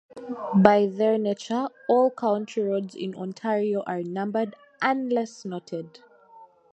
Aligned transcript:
By 0.55 0.87
their 0.87 1.19
nature, 1.19 1.69
all 1.87 2.09
county 2.09 2.61
roads 2.63 2.95
in 2.95 3.13
Ontario 3.13 3.83
are 3.85 4.01
numbered, 4.01 4.55
unless 4.81 5.45
noted. 5.45 5.99